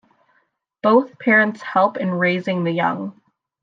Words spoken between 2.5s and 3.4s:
the young.